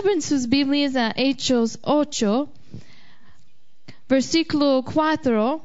Abren 0.00 0.22
sus 0.22 0.48
Biblias 0.48 0.96
a 0.96 1.12
Hechos 1.14 1.78
8, 1.82 2.48
versículo 4.08 4.82
4. 4.82 5.62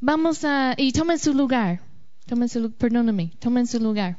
Vamos 0.00 0.42
a, 0.42 0.74
y 0.78 0.92
tomen 0.92 1.18
su 1.18 1.34
lugar. 1.34 1.82
Tomen 2.24 2.48
su, 2.48 2.72
perdóname, 2.72 3.30
tomen 3.38 3.66
su 3.66 3.78
lugar. 3.78 4.16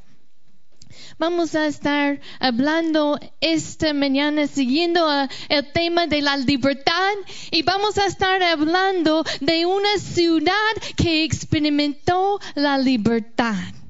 Vamos 1.18 1.56
a 1.56 1.66
estar 1.66 2.22
hablando 2.40 3.20
esta 3.40 3.92
mañana 3.96 4.46
siguiendo 4.46 5.10
ah, 5.10 5.28
el 5.50 5.72
tema 5.72 6.06
de 6.06 6.22
la 6.22 6.38
libertad 6.38 7.14
y 7.50 7.64
vamos 7.64 7.98
a 7.98 8.06
estar 8.06 8.44
hablando 8.44 9.24
de 9.40 9.66
una 9.66 9.98
ciudad 9.98 10.54
que 10.96 11.24
experimentó 11.24 12.40
la 12.54 12.78
libertad. 12.78 13.81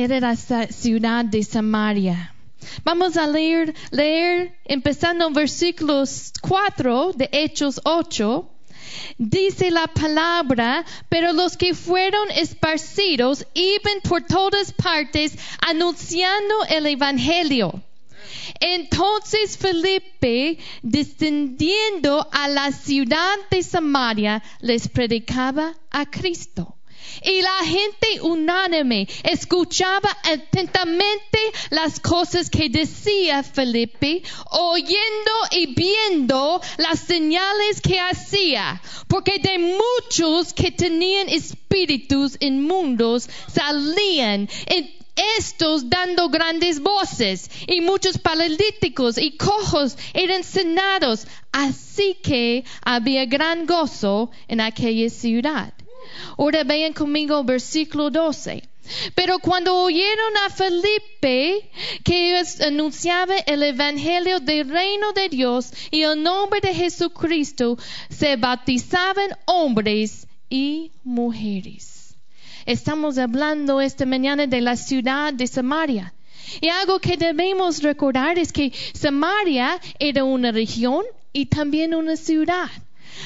Era 0.00 0.20
la 0.20 0.36
ciudad 0.36 1.24
de 1.24 1.42
Samaria. 1.42 2.32
Vamos 2.84 3.16
a 3.16 3.26
leer, 3.26 3.74
leer 3.90 4.56
empezando 4.64 5.26
en 5.26 5.32
versículos 5.32 6.32
4 6.40 7.14
de 7.16 7.28
Hechos 7.32 7.80
8. 7.82 8.48
Dice 9.18 9.72
la 9.72 9.88
palabra, 9.88 10.84
pero 11.08 11.32
los 11.32 11.56
que 11.56 11.74
fueron 11.74 12.30
esparcidos 12.30 13.44
iban 13.54 14.00
por 14.08 14.22
todas 14.22 14.72
partes 14.72 15.36
anunciando 15.66 16.54
el 16.68 16.86
Evangelio. 16.86 17.82
Entonces 18.60 19.58
Felipe, 19.58 20.58
descendiendo 20.80 22.24
a 22.30 22.46
la 22.46 22.70
ciudad 22.70 23.36
de 23.50 23.64
Samaria, 23.64 24.44
les 24.60 24.86
predicaba 24.86 25.74
a 25.90 26.06
Cristo. 26.08 26.77
Y 27.22 27.42
la 27.42 27.64
gente 27.64 28.20
unánime 28.22 29.08
escuchaba 29.24 30.16
atentamente 30.24 31.38
las 31.70 32.00
cosas 32.00 32.50
que 32.50 32.68
decía 32.68 33.42
Felipe, 33.42 34.22
oyendo 34.50 35.32
y 35.50 35.74
viendo 35.74 36.60
las 36.76 37.00
señales 37.00 37.80
que 37.80 38.00
hacía, 38.00 38.80
porque 39.08 39.38
de 39.38 39.58
muchos 39.58 40.52
que 40.52 40.70
tenían 40.70 41.28
espíritus 41.28 42.36
inmundos 42.40 43.28
salían 43.52 44.48
estos 45.36 45.90
dando 45.90 46.28
grandes 46.28 46.80
voces, 46.80 47.50
y 47.66 47.80
muchos 47.80 48.18
paralíticos 48.18 49.18
y 49.18 49.36
cojos 49.36 49.96
eran 50.14 50.44
sanados, 50.44 51.26
así 51.52 52.16
que 52.22 52.64
había 52.82 53.26
gran 53.26 53.66
gozo 53.66 54.30
en 54.46 54.60
aquella 54.60 55.10
ciudad. 55.10 55.74
Ahora 56.36 56.64
vean 56.64 56.92
conmigo 56.92 57.42
versículo 57.44 58.10
12. 58.10 58.62
Pero 59.14 59.38
cuando 59.38 59.76
oyeron 59.76 60.36
a 60.46 60.50
Felipe 60.50 61.70
que 62.04 62.42
anunciaba 62.66 63.36
el 63.38 63.62
evangelio 63.62 64.40
del 64.40 64.68
reino 64.68 65.12
de 65.12 65.28
Dios 65.28 65.72
y 65.90 66.02
el 66.02 66.22
nombre 66.22 66.60
de 66.60 66.74
Jesucristo, 66.74 67.76
se 68.08 68.36
bautizaban 68.36 69.30
hombres 69.46 70.26
y 70.48 70.90
mujeres. 71.04 72.16
Estamos 72.64 73.18
hablando 73.18 73.80
esta 73.80 74.06
mañana 74.06 74.46
de 74.46 74.60
la 74.60 74.76
ciudad 74.76 75.32
de 75.32 75.46
Samaria. 75.46 76.14
Y 76.60 76.68
algo 76.68 76.98
que 76.98 77.16
debemos 77.16 77.82
recordar 77.82 78.38
es 78.38 78.52
que 78.52 78.72
Samaria 78.94 79.80
era 79.98 80.24
una 80.24 80.50
región 80.50 81.04
y 81.32 81.46
también 81.46 81.94
una 81.94 82.16
ciudad. 82.16 82.70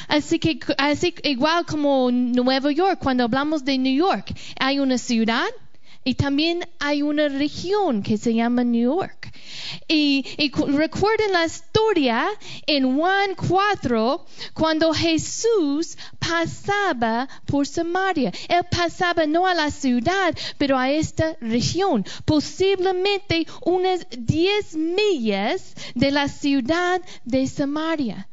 Así 0.08 0.38
que, 0.38 0.58
así 0.78 1.14
igual 1.24 1.64
como 1.66 2.10
Nueva 2.10 2.70
York, 2.72 2.98
cuando 3.02 3.24
hablamos 3.24 3.64
de 3.64 3.78
New 3.78 3.94
York, 3.94 4.32
hay 4.58 4.78
una 4.78 4.98
ciudad 4.98 5.46
y 6.04 6.14
también 6.16 6.64
hay 6.80 7.00
una 7.02 7.28
región 7.28 8.02
que 8.02 8.18
se 8.18 8.34
llama 8.34 8.64
New 8.64 8.96
York. 8.96 9.30
Y, 9.86 10.24
y 10.36 10.50
cu- 10.50 10.66
recuerden 10.66 11.32
la 11.32 11.44
historia 11.46 12.26
en 12.66 12.96
Juan 12.98 13.36
4, 13.36 14.26
cuando 14.52 14.92
Jesús 14.92 15.96
pasaba 16.18 17.28
por 17.46 17.68
Samaria. 17.68 18.32
Él 18.48 18.62
pasaba 18.68 19.26
no 19.26 19.46
a 19.46 19.54
la 19.54 19.70
ciudad, 19.70 20.34
pero 20.58 20.76
a 20.76 20.90
esta 20.90 21.36
región, 21.40 22.04
posiblemente 22.24 23.46
unas 23.64 24.04
10 24.10 24.74
millas 24.76 25.74
de 25.94 26.10
la 26.10 26.26
ciudad 26.28 27.00
de 27.24 27.46
Samaria. 27.46 28.28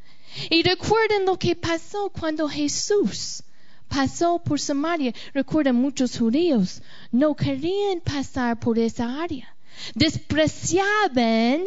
Y 0.49 0.63
recuerden 0.63 1.25
lo 1.25 1.37
que 1.37 1.55
pasó 1.55 2.09
cuando 2.09 2.47
Jesús 2.47 3.43
pasó 3.87 4.39
por 4.39 4.59
Samaria. 4.59 5.13
Recuerden, 5.33 5.75
muchos 5.75 6.17
judíos 6.17 6.81
no 7.11 7.35
querían 7.35 8.01
pasar 8.01 8.59
por 8.59 8.77
esa 8.79 9.21
área. 9.21 9.55
Despreciaban 9.95 11.63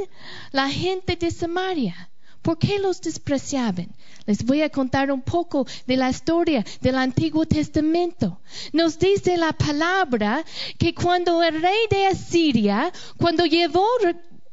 la 0.53 0.69
gente 0.69 1.17
de 1.17 1.31
Samaria. 1.31 2.09
¿Por 2.43 2.59
qué 2.59 2.79
los 2.81 3.01
despreciaban? 3.01 3.89
Les 4.27 4.45
voy 4.45 4.63
a 4.63 4.69
contar 4.69 5.13
un 5.13 5.23
poco 5.23 5.65
de 5.87 5.97
la 5.97 6.11
historia 6.11 6.65
del 6.81 6.97
Antiguo 6.97 7.47
Testamento. 7.47 8.41
Nos 8.73 8.99
dice 8.99 9.37
la 9.37 9.53
palabra 9.53 10.45
que 10.77 10.93
cuando 10.93 11.43
el 11.43 11.63
rey 11.63 11.87
de 11.89 12.07
Asiria, 12.07 12.93
cuando 13.17 13.47
llevó 13.47 13.87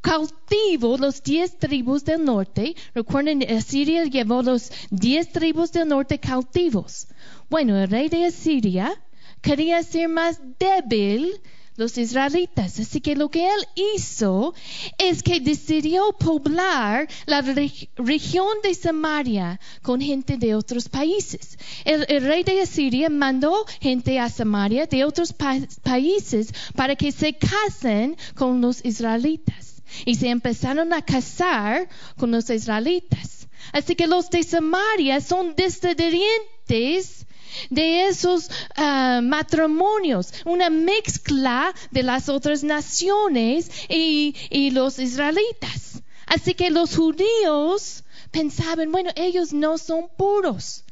cautivo 0.02 0.98
los 0.98 1.22
diez 1.24 1.58
tribus 1.58 2.04
del 2.06 2.24
norte. 2.26 2.76
Recuerden, 2.94 3.44
Asiria 3.50 4.04
llevó 4.06 4.42
los 4.42 4.72
diez 4.90 5.32
tribus 5.32 5.72
del 5.72 5.88
norte 5.88 6.20
cautivos. 6.20 7.08
Bueno, 7.50 7.78
el 7.78 7.90
rey 7.90 8.10
de 8.10 8.26
Asiria 8.26 8.94
quería 9.42 9.82
ser 9.84 10.08
más 10.10 10.40
débil 10.60 11.42
los 11.76 11.98
israelitas. 11.98 12.78
Así 12.80 13.00
que 13.00 13.16
lo 13.16 13.30
que 13.30 13.48
él 13.48 13.66
hizo 13.96 14.54
es 14.98 15.24
que 15.24 15.40
decidió 15.40 16.12
poblar 16.20 17.08
la 17.26 17.42
reg- 17.42 17.88
región 17.96 18.50
de 18.64 18.74
Samaria 18.74 19.60
con 19.82 20.02
gente 20.02 20.36
de 20.38 20.56
otros 20.56 20.90
países. 20.90 21.58
El, 21.86 22.06
rey 22.22 22.44
de 22.44 22.62
Asiria 22.62 23.10
mandó 23.10 23.66
gente 23.80 24.20
a 24.20 24.28
Samaria 24.30 24.88
de 24.88 25.06
otros 25.06 25.32
pa- 25.32 25.58
países 25.82 26.54
para 26.76 26.98
que 26.98 27.14
se 27.14 27.38
casen 27.38 28.18
con 28.36 28.60
los 28.60 28.84
israelitas. 28.84 29.79
Y 30.06 30.16
se 30.16 30.30
empezaron 30.30 30.94
a 30.94 31.02
casar 31.04 31.90
con 32.18 32.32
los 32.32 32.50
israelitas. 32.50 33.48
Así 33.72 33.96
que 33.96 34.08
los 34.08 34.30
de 34.30 34.44
Samaria 34.44 35.22
son 35.22 35.56
descendientes 35.56 37.26
de 37.70 38.08
esos 38.08 38.50
ah, 38.76 39.22
matrimonios, 39.24 40.34
una 40.46 40.70
mezcla 40.70 41.74
de 41.92 42.04
las 42.04 42.30
otras 42.30 42.64
naciones 42.64 43.70
y, 43.90 44.72
los 44.72 45.00
israelitas. 45.00 46.02
Así 46.26 46.54
que 46.54 46.70
los 46.70 46.96
judíos 46.96 48.04
pensaban, 48.32 48.92
bueno, 48.92 49.10
ellos 49.16 49.52
no 49.52 49.78
son 49.78 50.08
puros. 50.18 50.84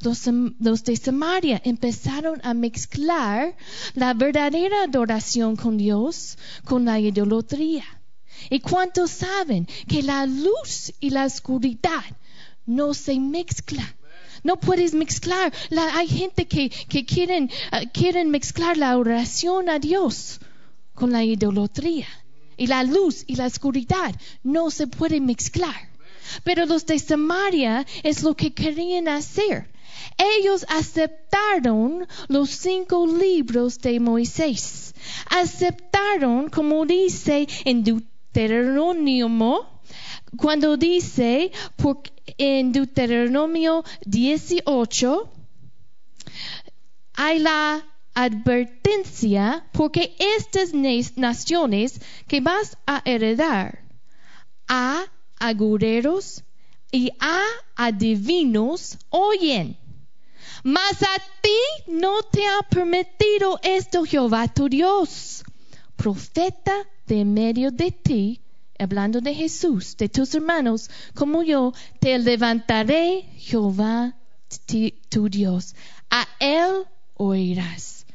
Los, 0.00 0.26
sam- 0.26 0.56
los 0.58 0.82
de 0.84 0.96
Samaria 0.96 1.60
empezaron 1.64 2.40
a 2.44 2.54
mezclar 2.54 3.54
la 3.94 4.14
verdadera 4.14 4.82
adoración 4.84 5.54
con 5.54 5.76
Dios 5.76 6.38
con 6.64 6.86
la 6.86 6.98
idolatría. 6.98 7.84
¿Y 8.50 8.60
cuántos 8.60 9.10
saben 9.10 9.66
que 9.88 10.02
la 10.02 10.26
luz 10.26 10.92
y 11.00 11.10
la 11.10 11.24
oscuridad 11.24 12.04
no 12.66 12.94
se 12.94 13.18
mezclan? 13.18 13.88
No 14.44 14.56
puedes 14.60 14.94
mezclar. 14.94 15.52
La- 15.70 15.96
hay 15.96 16.06
gente 16.08 16.46
que, 16.46 16.68
que 16.70 17.04
quieren, 17.04 17.50
ah, 17.72 17.82
quieren 17.92 18.30
mezclar 18.30 18.76
la 18.76 18.96
oración 18.96 19.68
a 19.68 19.78
Dios 19.78 20.38
con 20.94 21.10
la 21.12 21.24
idolatría. 21.24 22.06
Y 22.56 22.68
la 22.68 22.82
luz 22.84 23.24
y 23.26 23.36
la 23.36 23.46
oscuridad 23.46 24.14
no 24.42 24.70
se 24.70 24.86
pueden 24.86 25.26
mezclar. 25.26 25.74
Pero 26.44 26.64
los 26.66 26.86
de 26.86 26.98
Samaria 26.98 27.86
es 28.02 28.22
lo 28.22 28.34
que 28.34 28.52
querían 28.54 29.08
hacer. 29.08 29.68
Ellos 30.38 30.64
aceptaron 30.68 32.06
los 32.28 32.50
cinco 32.50 33.06
libros 33.06 33.78
de 33.78 34.00
Moisés. 34.00 34.94
Aceptaron, 35.30 36.48
como 36.50 36.84
dice 36.86 37.46
en 37.64 37.84
Deuteronomio, 37.84 38.15
cuando 40.36 40.76
dice 40.76 41.52
en 42.36 42.72
Deuteronomio 42.72 43.82
18, 44.04 45.32
hay 47.14 47.38
la 47.38 47.82
advertencia 48.12 49.66
porque 49.72 50.14
estas 50.18 50.74
naciones 51.16 52.00
que 52.28 52.40
vas 52.42 52.76
a 52.86 53.00
heredar 53.06 53.82
a 54.68 55.04
agureros 55.38 56.44
y 56.92 57.12
a 57.18 57.42
adivinos 57.74 58.98
oyen. 59.08 59.78
Mas 60.62 61.02
a 61.02 61.22
ti 61.40 61.58
no 61.86 62.22
te 62.22 62.46
ha 62.46 62.62
permitido 62.68 63.58
esto 63.62 64.04
Jehová 64.04 64.48
tu 64.48 64.68
Dios. 64.68 65.44
Profeta 65.96 66.86
de 67.06 67.24
medio 67.24 67.70
de 67.70 67.90
ti, 67.90 68.40
hablando 68.78 69.20
de 69.20 69.34
Jesús, 69.34 69.96
de 69.96 70.08
tus 70.08 70.34
hermanos, 70.34 70.90
como 71.14 71.42
yo, 71.42 71.72
te 72.00 72.18
levantaré 72.18 73.24
Jehová 73.38 74.16
tu 75.08 75.28
Dios. 75.28 75.74
A 76.10 76.26
él 76.40 76.84
oirás. 77.14 78.06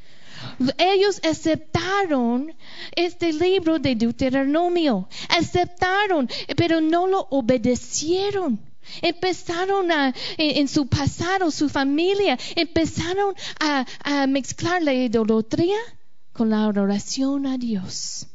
Ellos 0.77 1.21
aceptaron 1.23 2.53
este 2.95 3.31
libro 3.31 3.77
de 3.77 3.95
Deuteronomio, 3.95 5.07
aceptaron, 5.29 6.27
pero 6.57 6.81
no 6.81 7.07
lo 7.07 7.27
obedecieron. 7.29 8.59
Empezaron 9.01 9.91
a, 9.91 10.13
en, 10.37 10.67
su 10.67 10.87
pasado, 10.87 11.51
su 11.51 11.69
familia, 11.69 12.37
empezaron 12.55 13.35
a, 13.59 13.85
a 14.03 14.27
mezclar 14.27 14.81
la 14.81 14.93
idolatría 14.93 15.77
con 16.33 16.49
la 16.49 16.63
adoración 16.65 17.45
a 17.45 17.57
Dios 17.57 18.27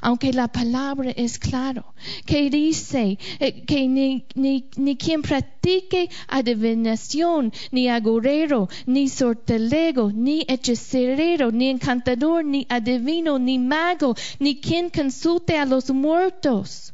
aunque 0.00 0.32
la 0.32 0.48
palabra 0.48 1.10
es 1.10 1.38
claro, 1.38 1.94
que 2.26 2.50
dice 2.50 3.18
eh, 3.38 3.64
que 3.64 3.88
ni, 3.88 4.26
ni, 4.34 4.96
quien 4.96 5.22
practique 5.22 6.10
adivinación, 6.28 7.52
ni 7.70 7.88
agorero, 7.88 8.68
ni 8.86 9.08
sortelego, 9.08 10.12
ni 10.12 10.44
hechicero, 10.48 11.50
ni 11.50 11.70
encantador, 11.70 12.44
ni 12.44 12.66
adivino, 12.68 13.38
ni 13.38 13.58
mago, 13.58 14.14
ni 14.38 14.60
quien 14.60 14.90
consulte 14.90 15.56
a 15.56 15.64
los 15.64 15.90
muertos. 15.90 16.92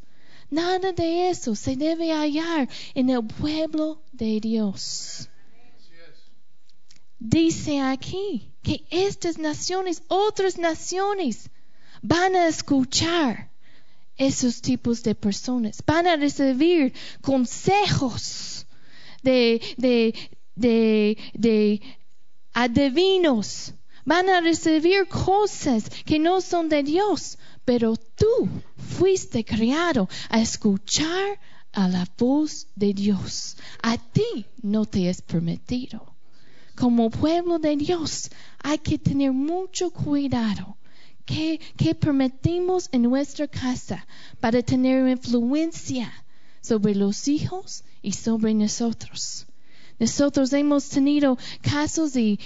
Nada 0.49 0.91
de 0.91 1.29
eso 1.29 1.55
se 1.55 1.77
debe 1.77 2.11
hallar 2.11 2.67
en 2.93 3.09
el 3.09 3.25
pueblo 3.25 4.01
de 4.11 4.39
Dios. 4.41 5.29
Dice 7.19 7.79
aquí 7.79 8.51
que 8.63 8.83
estas 8.89 9.37
naciones, 9.37 10.03
otras 10.07 10.57
naciones, 10.57 11.49
van 12.01 12.35
a 12.35 12.47
escuchar 12.47 13.51
esos 14.17 14.61
tipos 14.61 15.03
de 15.03 15.15
personas, 15.15 15.81
van 15.85 16.07
a 16.07 16.15
recibir 16.15 16.93
consejos 17.21 18.67
de, 19.23 19.61
de, 19.77 20.13
de, 20.55 21.17
de 21.33 21.81
adivinos, 22.53 23.73
van 24.05 24.29
a 24.29 24.41
recibir 24.41 25.07
cosas 25.07 25.89
que 26.05 26.19
no 26.19 26.41
son 26.41 26.69
de 26.69 26.83
Dios, 26.83 27.37
pero 27.65 27.95
tú 27.95 28.49
fuiste 28.77 29.43
creado 29.45 30.07
a 30.29 30.41
escuchar 30.41 31.39
a 31.71 31.87
la 31.87 32.05
voz 32.17 32.67
de 32.75 32.93
Dios. 32.93 33.55
A 33.81 33.97
ti 33.97 34.45
no 34.61 34.85
te 34.85 35.09
es 35.09 35.21
permitido. 35.21 36.15
Como 36.75 37.09
pueblo 37.09 37.59
de 37.59 37.75
Dios 37.75 38.29
hay 38.59 38.79
que 38.79 38.97
tener 38.97 39.31
mucho 39.31 39.91
cuidado 39.91 40.77
¿Qué, 41.25 41.59
permitimos 41.99 42.89
en 42.91 43.03
nuestra 43.03 43.47
casa 43.47 44.05
para 44.39 44.61
tener 44.61 45.07
influencia 45.07 46.11
sobre 46.61 46.95
los 46.95 47.27
hijos 47.27 47.83
y 48.01 48.13
sobre 48.13 48.53
nosotros? 48.53 49.45
Nosotros 49.99 50.51
hemos 50.53 50.89
tenido 50.89 51.37
casos 51.61 52.15
y, 52.15 52.39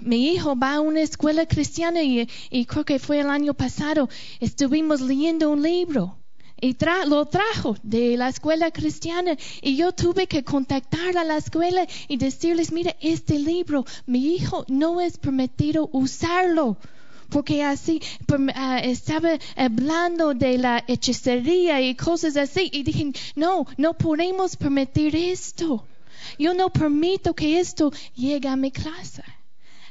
mi 0.00 0.32
hijo 0.32 0.56
va 0.56 0.74
a 0.76 0.80
una 0.80 1.02
escuela 1.02 1.46
cristiana 1.46 2.02
y, 2.02 2.26
creo 2.66 2.84
que 2.84 2.98
fue 2.98 3.20
el 3.20 3.30
año 3.30 3.54
pasado. 3.54 4.08
Estuvimos 4.40 5.00
leyendo 5.00 5.50
un 5.50 5.62
libro 5.62 6.18
y 6.60 6.76
lo 7.06 7.26
trajo 7.26 7.76
de 7.82 8.16
la 8.16 8.28
escuela 8.28 8.70
cristiana 8.70 9.36
y 9.60 9.76
yo 9.76 9.92
tuve 9.92 10.28
que 10.28 10.44
contactar 10.44 11.18
a 11.18 11.24
la 11.24 11.36
escuela 11.36 11.86
y 12.08 12.16
decirles, 12.16 12.72
mira, 12.72 12.94
este 13.00 13.38
libro, 13.38 13.84
mi 14.06 14.34
hijo 14.34 14.64
no 14.68 15.00
es 15.00 15.18
permitido 15.18 15.90
usarlo 15.92 16.78
porque 17.32 17.64
así 17.64 18.00
ah, 18.54 18.78
estaba 18.78 19.38
hablando 19.56 20.34
de 20.34 20.58
la 20.58 20.84
hechicería 20.86 21.80
y 21.80 21.94
cosas 21.94 22.36
así 22.36 22.68
y 22.72 22.82
dije, 22.82 23.12
no, 23.34 23.66
no 23.78 23.94
podemos 23.94 24.56
permitir 24.56 25.16
esto. 25.16 25.84
Yo 26.38 26.52
no 26.54 26.70
permito 26.70 27.34
que 27.34 27.58
esto 27.58 27.90
llegue 28.14 28.48
a 28.48 28.56
mi 28.56 28.70
casa. 28.70 29.24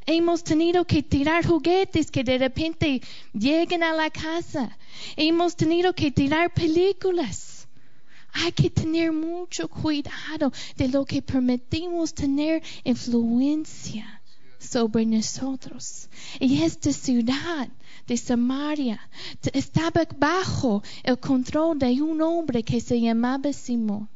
Hemos 0.05 0.43
tenido 0.43 0.85
que 0.85 1.03
tirar 1.03 1.45
juguetes 1.45 2.11
que 2.11 2.23
de 2.23 2.37
repente 2.37 3.01
lleguen 3.33 3.83
a 3.83 3.93
la 3.93 4.09
casa. 4.09 4.77
Hemos 5.15 5.55
tenido 5.55 5.93
que 5.93 6.11
tirar 6.11 6.53
películas. 6.53 7.67
Hay 8.33 8.51
que 8.51 8.69
tener 8.69 9.11
mucho 9.11 9.67
cuidado 9.67 10.53
de 10.77 10.87
lo 10.87 11.05
que 11.05 11.21
permitimos 11.21 12.13
tener 12.13 12.63
influencia 12.83 14.20
sobre 14.61 15.05
nosotros. 15.05 16.09
Y 16.39 16.61
esta 16.61 16.93
ciudad 16.93 17.67
de 18.07 18.17
Samaria 18.17 18.99
estaba 19.53 20.07
bajo 20.17 20.83
el 21.03 21.19
control 21.19 21.79
de 21.79 22.01
un 22.01 22.21
hombre 22.21 22.63
que 22.63 22.79
se 22.79 22.99
llamaba 22.99 23.51
Simón. 23.51 24.09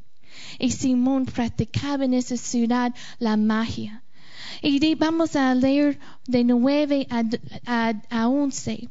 Y 0.58 0.70
Simón 0.70 1.26
practicaba 1.26 2.04
en 2.04 2.14
esa 2.14 2.36
ciudad 2.36 2.94
la 3.18 3.36
magia. 3.36 4.02
Y 4.62 4.94
vamos 4.94 5.36
a 5.36 5.54
leer 5.54 5.98
de 6.26 6.44
9 6.44 7.08
a, 7.66 7.92
a 8.10 8.28
11 8.28 8.88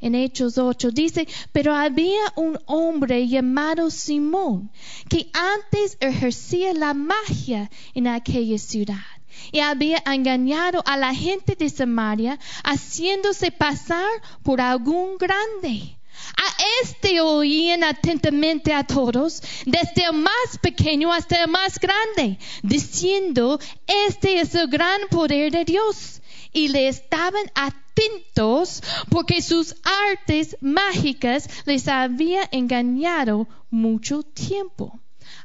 en 0.00 0.14
Hechos 0.14 0.58
8 0.58 0.92
dice, 0.92 1.26
pero 1.52 1.74
había 1.74 2.20
un 2.36 2.56
hombre 2.66 3.26
llamado 3.26 3.90
Simón 3.90 4.70
que 5.08 5.28
antes 5.32 5.96
ejercía 6.00 6.72
la 6.72 6.94
magia 6.94 7.68
en 7.94 8.06
aquella 8.06 8.58
ciudad 8.58 9.17
y 9.52 9.60
había 9.60 10.02
engañado 10.06 10.82
a 10.86 10.96
la 10.96 11.14
gente 11.14 11.54
de 11.54 11.68
Samaria, 11.68 12.38
haciéndose 12.64 13.50
pasar 13.50 14.08
por 14.42 14.60
algún 14.60 15.16
grande. 15.18 15.98
A 16.36 16.82
este 16.82 17.20
oían 17.20 17.84
atentamente 17.84 18.72
a 18.72 18.84
todos, 18.84 19.42
desde 19.64 20.04
el 20.04 20.14
más 20.14 20.58
pequeño 20.60 21.12
hasta 21.12 21.42
el 21.42 21.50
más 21.50 21.78
grande, 21.78 22.38
diciendo, 22.62 23.58
este 23.86 24.40
es 24.40 24.54
el 24.54 24.68
gran 24.68 25.00
poder 25.10 25.52
de 25.52 25.64
Dios. 25.64 26.20
Y 26.52 26.68
le 26.68 26.88
estaban 26.88 27.44
atentos 27.54 28.82
porque 29.10 29.42
sus 29.42 29.76
artes 30.10 30.56
mágicas 30.60 31.48
les 31.66 31.88
había 31.88 32.48
engañado 32.50 33.46
mucho 33.70 34.22
tiempo 34.22 34.98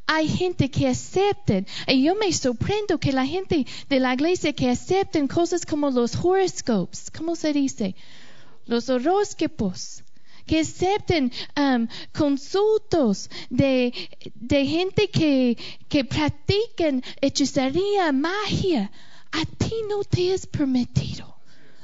hay 0.05 0.27
gente 0.27 0.69
que 0.69 0.87
acepta, 0.87 1.63
y 1.87 2.03
yo 2.03 2.15
me 2.15 2.31
sorprendo 2.33 2.99
que 2.99 3.11
la 3.11 3.25
gente 3.25 3.65
de 3.89 3.99
la 3.99 4.13
iglesia 4.13 4.53
que 4.53 4.69
acepten 4.69 5.27
cosas 5.27 5.65
como 5.65 5.89
los 5.89 6.15
horoscopes, 6.15 7.09
¿cómo 7.11 7.35
se 7.35 7.53
dice? 7.53 7.95
Los 8.65 8.89
horóscopos, 8.89 10.03
que 10.45 10.59
acepten 10.59 11.31
um, 11.57 11.87
consultos 12.11 13.29
de, 13.49 13.93
de 14.35 14.65
gente 14.65 15.09
que, 15.09 15.57
que 15.87 16.03
practican 16.03 17.01
hechicería, 17.21 18.11
magia. 18.11 18.91
A 19.31 19.45
ti 19.45 19.73
no 19.89 20.03
te 20.03 20.33
es 20.33 20.45
permitido. 20.45 21.33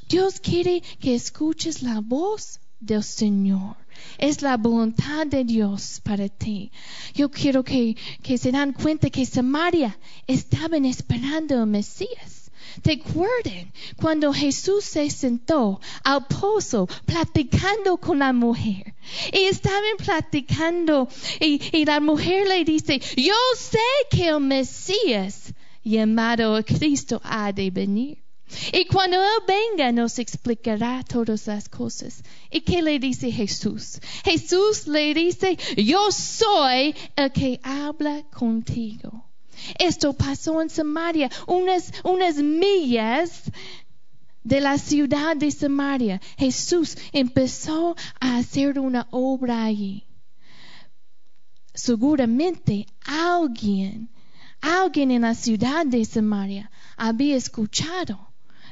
Dios 0.08 0.40
quiere 0.40 0.82
que 1.00 1.16
escuches 1.16 1.82
la 1.82 2.02
voz 2.02 2.60
del 2.80 3.04
Señor. 3.04 3.76
Es 4.18 4.42
la 4.42 4.58
voluntad 4.58 5.28
de 5.28 5.44
Dios 5.44 6.02
para 6.04 6.28
ti. 6.28 6.72
Yo 7.14 7.30
quiero 7.30 7.64
que, 7.64 7.96
se 8.38 8.52
dan 8.52 8.74
cuenta 8.74 9.10
que 9.10 9.26
Samaria 9.26 9.98
estaban 10.28 10.86
esperando 10.86 11.60
al 11.60 11.68
Mesías. 11.68 12.52
¿Te 12.82 12.94
acuerdan 12.94 13.74
cuando 13.98 14.32
Jesús 14.32 14.86
se 14.86 15.10
sentó 15.10 15.82
al 16.04 16.28
pozo 16.28 16.88
platicando 17.06 17.98
con 17.98 18.20
la 18.20 18.32
mujer? 18.32 18.94
Y 19.34 19.46
estaban 19.46 19.98
platicando 19.98 21.10
y, 21.40 21.62
y 21.74 21.86
la 21.86 22.00
mujer 22.00 22.48
le 22.48 22.64
dice, 22.64 23.02
yo 23.18 23.36
sé 23.58 23.80
que 24.12 24.30
el 24.30 24.40
Mesías 24.40 25.54
llamado 25.84 26.64
Cristo 26.64 27.20
ha 27.24 27.52
de 27.52 27.72
venir. 27.72 28.29
Y 28.74 28.86
cuando 28.86 29.18
Él 29.18 29.44
venga 29.48 29.92
nos 29.92 30.20
explicará 30.20 31.04
todas 31.04 31.48
las 31.48 31.70
cosas. 31.70 32.24
¿Y 32.50 32.62
qué 32.62 32.82
le 32.82 33.00
dice 33.00 33.32
Jesús? 33.32 34.00
Jesús 34.24 34.88
le 34.88 35.14
dice, 35.14 35.58
yo 35.78 36.12
soy 36.12 36.96
el 37.16 37.32
que 37.32 37.60
habla 37.64 38.24
contigo. 38.32 39.26
Esto 39.78 40.14
pasó 40.14 40.62
en 40.62 40.70
Samaria, 40.70 41.30
unas, 41.48 41.92
unas 42.04 42.38
millas 42.38 43.44
de 44.44 44.62
la 44.62 44.78
ciudad 44.78 45.36
de 45.36 45.52
Samaria. 45.52 46.22
Jesús 46.38 46.98
empezó 47.12 47.96
a 48.20 48.38
hacer 48.38 48.80
una 48.80 49.08
obra 49.12 49.64
allí. 49.64 50.06
Seguramente 51.74 52.88
alguien, 53.06 54.10
alguien 54.62 55.12
en 55.12 55.22
la 55.22 55.36
ciudad 55.36 55.86
de 55.86 56.04
Samaria 56.04 56.72
había 56.98 57.36
escuchado 57.36 58.29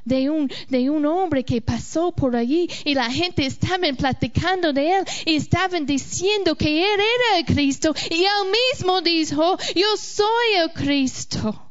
de 0.08 0.30
un, 0.30 0.50
de 0.70 0.90
un 0.90 1.06
hombre 1.06 1.44
que 1.44 1.62
pasó 1.62 2.12
por 2.12 2.36
allí 2.36 2.70
y 2.86 2.96
la 2.96 3.12
gente 3.12 3.46
estaba 3.46 3.88
platicando 3.98 4.74
de 4.74 4.98
él 4.98 5.06
y 5.26 5.36
estaban 5.36 5.86
diciendo 5.86 6.56
que 6.56 6.84
él 6.84 7.00
era 7.00 7.40
el 7.40 7.46
Cristo 7.46 7.94
y 8.10 8.24
él 8.24 8.52
mismo 8.74 9.02
dijo, 9.02 9.58
yo 9.76 9.98
soy 9.98 10.56
el 10.64 10.72
Cristo. 10.72 11.64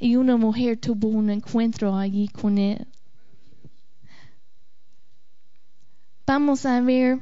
Y 0.00 0.16
una 0.16 0.36
mujer 0.36 0.78
tuvo 0.78 1.08
un 1.08 1.28
encuentro 1.28 1.96
allí 1.96 2.28
con 2.28 2.56
él. 2.56 2.86
Vamos 6.26 6.66
a 6.66 6.80
ver 6.80 7.20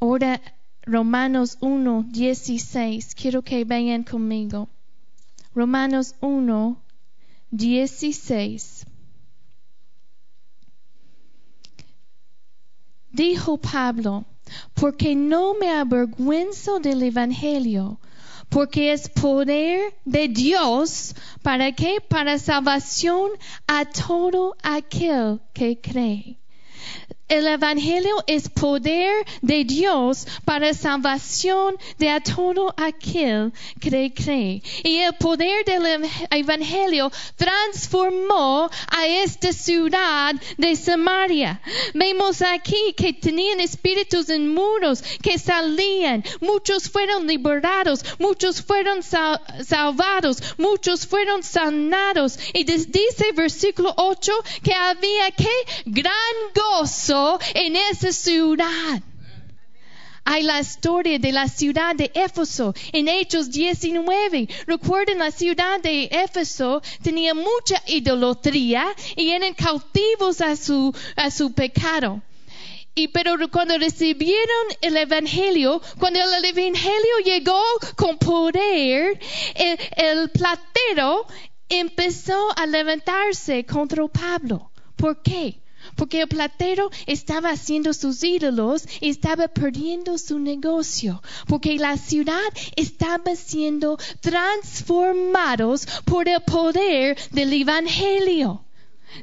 ahora 0.00 0.40
Romanos 0.82 1.58
1, 1.60 2.06
16. 2.10 3.14
Quiero 3.14 3.42
que 3.42 3.64
vayan 3.64 4.04
conmigo. 4.04 4.68
Romanos 5.54 6.14
1, 6.20 6.80
16. 7.50 8.86
Dijo 13.12 13.58
Pablo, 13.58 14.24
porque 14.74 15.14
no 15.14 15.54
me 15.54 15.70
avergüenzo 15.70 16.78
del 16.78 17.02
Evangelio, 17.02 17.98
porque 18.48 18.92
es 18.92 19.08
poder 19.08 19.94
de 20.04 20.28
Dios, 20.28 21.14
¿para 21.42 21.72
qué? 21.72 22.00
Para 22.00 22.38
salvación 22.38 23.30
a 23.66 23.84
todo 23.84 24.56
aquel 24.62 25.40
que 25.52 25.80
cree. 25.80 26.38
El 27.30 27.46
Evangelio 27.46 28.24
es 28.26 28.48
poder 28.48 29.24
de 29.40 29.64
Dios 29.64 30.26
para 30.44 30.74
salvación 30.74 31.76
de 31.96 32.10
a 32.10 32.18
todo 32.18 32.74
aquel 32.76 33.52
que 33.78 34.12
cree. 34.12 34.60
Y 34.82 34.96
el 34.96 35.14
poder 35.14 35.64
del 35.64 36.10
Evangelio 36.28 37.12
transformó 37.36 38.68
a 38.88 39.06
esta 39.06 39.52
ciudad 39.52 40.34
de 40.58 40.74
Samaria. 40.74 41.60
Vemos 41.94 42.42
aquí 42.42 42.94
que 42.96 43.12
tenían 43.12 43.60
espíritus 43.60 44.28
inmundos 44.28 45.00
que 45.22 45.38
salían. 45.38 46.24
Muchos 46.40 46.90
fueron 46.90 47.28
liberados, 47.28 48.04
muchos 48.18 48.60
fueron 48.60 49.04
salvados, 49.04 50.42
muchos 50.58 51.06
fueron 51.06 51.44
sanados. 51.44 52.40
Y 52.54 52.64
dice 52.64 53.30
versículo 53.36 53.94
8 53.96 54.32
que 54.64 54.74
había 54.74 55.30
que 55.30 55.48
gran 55.86 56.12
gozo 56.56 57.19
en 57.54 57.76
esa 57.76 58.12
ciudad. 58.12 59.02
Hay 60.24 60.42
la 60.42 60.60
historia 60.60 61.18
de 61.18 61.32
la 61.32 61.48
ciudad 61.48 61.94
de 61.96 62.10
Éfeso 62.14 62.74
en 62.92 63.08
Hechos 63.08 63.50
19. 63.50 64.48
Recuerden, 64.66 65.18
la 65.18 65.30
ciudad 65.30 65.80
de 65.80 66.04
Éfeso 66.04 66.82
tenía 67.02 67.34
mucha 67.34 67.82
idolatría 67.86 68.86
y 69.16 69.30
eran 69.30 69.54
cautivos 69.54 70.40
a 70.40 70.56
su, 70.56 70.92
pecado. 71.54 72.22
Y 72.94 73.08
pero 73.08 73.36
cuando 73.50 73.78
recibieron 73.78 74.64
el 74.82 74.96
evangelio, 74.96 75.80
cuando 75.98 76.20
el 76.20 76.44
evangelio 76.44 77.14
llegó 77.24 77.62
con 77.96 78.18
poder, 78.18 79.18
el, 79.54 79.78
el 79.96 80.30
platero 80.30 81.26
empezó 81.68 82.48
a 82.56 82.66
levantarse 82.66 83.64
contra 83.64 84.06
Pablo. 84.08 84.70
¿Por 84.96 85.22
qué? 85.22 85.60
Porque 86.00 86.22
el 86.22 86.28
platero 86.28 86.90
estaba 87.06 87.50
haciendo 87.50 87.92
sus 87.92 88.24
ídolos 88.24 88.86
y 89.02 89.10
estaba 89.10 89.48
perdiendo 89.48 90.16
su 90.16 90.38
negocio, 90.38 91.22
porque 91.46 91.76
la 91.76 91.98
ciudad 91.98 92.48
estaba 92.74 93.36
siendo 93.36 93.98
transformados 94.20 95.86
por 96.06 96.26
el 96.26 96.40
poder 96.40 97.18
del 97.32 97.52
Evangelio. 97.52 98.64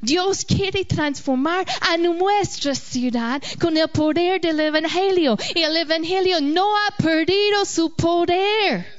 Dios 0.04 0.46
quiere 0.46 0.86
transformar 0.86 1.66
a 1.82 1.98
nuestra 1.98 2.76
ciudad 2.76 3.42
con 3.60 3.76
el 3.76 3.88
poder 3.88 4.40
del 4.40 4.60
Evangelio 4.60 5.36
y 5.56 5.64
el 5.64 5.78
Evangelio 5.78 6.42
no 6.42 6.78
ha 6.78 6.96
perdido 6.96 7.66
su 7.66 7.92
poder. 7.96 8.97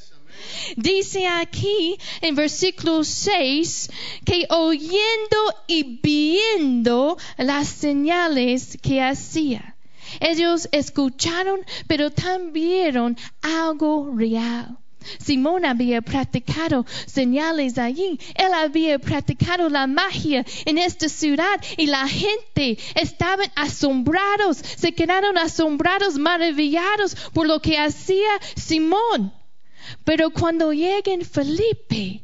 Dice 0.76 1.26
aquí 1.26 1.98
en 2.20 2.34
versículo 2.34 3.04
6 3.04 3.90
que 4.24 4.46
oyendo 4.50 5.54
y 5.66 6.00
viendo 6.02 7.16
las 7.36 7.68
señales 7.68 8.78
que 8.82 9.02
hacía. 9.02 9.76
Ellos 10.20 10.68
escucharon, 10.72 11.60
pero 11.86 12.10
también 12.10 12.52
vieron 12.52 13.16
algo 13.42 14.12
real. 14.16 14.78
Simón 15.18 15.64
había 15.64 16.02
practicado 16.02 16.84
señales 17.06 17.78
allí. 17.78 18.18
Él 18.34 18.52
había 18.52 18.98
practicado 18.98 19.68
la 19.68 19.86
magia 19.86 20.44
en 20.64 20.78
esta 20.78 21.08
ciudad 21.08 21.60
y 21.76 21.86
la 21.86 22.06
gente 22.08 22.78
estaban 22.94 23.50
asombrados, 23.54 24.58
se 24.58 24.92
quedaron 24.92 25.38
asombrados, 25.38 26.18
maravillados 26.18 27.14
por 27.32 27.46
lo 27.46 27.60
que 27.60 27.78
hacía 27.78 28.30
Simón. 28.56 29.32
Pero 30.04 30.30
cuando 30.30 30.72
lleguen 30.72 31.24
Felipe, 31.24 32.22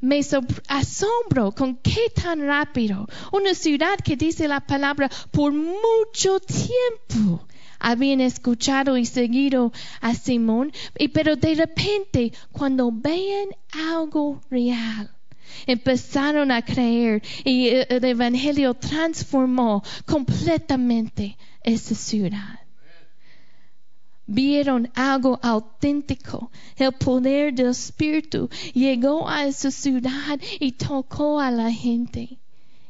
me 0.00 0.20
asombro 0.68 1.52
con 1.52 1.76
qué 1.76 2.10
tan 2.14 2.46
rápido. 2.46 3.08
Una 3.32 3.54
ciudad 3.54 3.96
que 4.04 4.16
dice 4.16 4.46
la 4.48 4.60
palabra 4.60 5.08
por 5.30 5.52
mucho 5.52 6.40
tiempo 6.40 7.46
habían 7.78 8.20
escuchado 8.20 8.96
y 8.96 9.06
seguido 9.06 9.72
a 10.00 10.14
Simón, 10.14 10.72
y 10.98 11.08
pero 11.08 11.36
de 11.36 11.54
repente 11.54 12.32
cuando 12.52 12.90
vean 12.92 13.48
algo 13.72 14.40
real, 14.50 15.10
empezaron 15.66 16.50
a 16.50 16.62
creer 16.62 17.22
y 17.44 17.68
el 17.68 18.04
Evangelio 18.04 18.74
transformó 18.74 19.82
completamente 20.06 21.36
esa 21.62 21.94
ciudad 21.94 22.63
vieron 24.26 24.90
algo 24.94 25.38
auténtico. 25.42 26.50
El 26.76 26.92
poder 26.92 27.52
del 27.54 27.68
Espíritu 27.70 28.48
llegó 28.72 29.28
a 29.28 29.46
esa 29.46 29.70
ciudad 29.70 30.40
y 30.60 30.72
tocó 30.72 31.40
a 31.40 31.50
la 31.50 31.70
gente. 31.70 32.38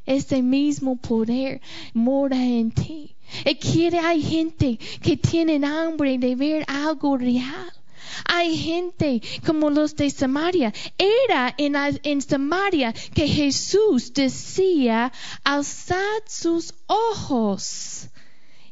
Ese 0.06 0.42
mismo 0.42 0.96
poder 0.96 1.60
mora 1.94 2.44
en 2.44 2.70
ti. 2.70 3.16
Y 3.44 3.54
quiere, 3.54 3.98
hay 3.98 4.22
gente 4.22 4.78
que 5.02 5.16
tienen 5.16 5.64
hambre 5.64 6.18
de 6.18 6.36
ver 6.36 6.64
algo 6.68 7.16
real. 7.16 7.72
Hay 8.26 8.56
gente 8.56 9.22
como 9.46 9.70
los 9.70 9.96
de 9.96 10.10
Samaria. 10.10 10.72
Era 10.98 11.54
en, 11.56 11.74
en 12.02 12.20
Samaria 12.20 12.92
que 12.92 13.26
Jesús 13.26 14.12
decía, 14.12 15.10
alzad 15.42 16.22
sus 16.26 16.74
ojos 16.86 18.08